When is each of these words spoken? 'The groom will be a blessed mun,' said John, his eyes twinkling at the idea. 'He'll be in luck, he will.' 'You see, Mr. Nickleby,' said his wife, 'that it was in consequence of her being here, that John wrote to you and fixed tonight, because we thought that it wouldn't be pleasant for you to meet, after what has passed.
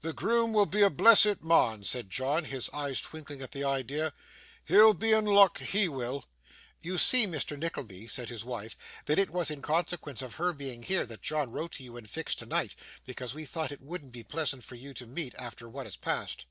'The 0.00 0.12
groom 0.12 0.52
will 0.52 0.66
be 0.66 0.82
a 0.82 0.90
blessed 0.90 1.42
mun,' 1.42 1.84
said 1.84 2.10
John, 2.10 2.46
his 2.46 2.68
eyes 2.70 3.00
twinkling 3.00 3.40
at 3.40 3.52
the 3.52 3.62
idea. 3.62 4.12
'He'll 4.64 4.94
be 4.94 5.12
in 5.12 5.24
luck, 5.24 5.58
he 5.60 5.88
will.' 5.88 6.24
'You 6.82 6.98
see, 6.98 7.24
Mr. 7.24 7.56
Nickleby,' 7.56 8.08
said 8.08 8.30
his 8.30 8.44
wife, 8.44 8.76
'that 9.06 9.20
it 9.20 9.30
was 9.30 9.48
in 9.48 9.62
consequence 9.62 10.22
of 10.22 10.34
her 10.34 10.52
being 10.52 10.82
here, 10.82 11.06
that 11.06 11.22
John 11.22 11.52
wrote 11.52 11.70
to 11.74 11.84
you 11.84 11.96
and 11.96 12.10
fixed 12.10 12.40
tonight, 12.40 12.74
because 13.06 13.32
we 13.32 13.44
thought 13.44 13.68
that 13.68 13.80
it 13.80 13.86
wouldn't 13.86 14.10
be 14.10 14.24
pleasant 14.24 14.64
for 14.64 14.74
you 14.74 14.92
to 14.92 15.06
meet, 15.06 15.36
after 15.38 15.68
what 15.68 15.86
has 15.86 15.96
passed. 15.96 16.46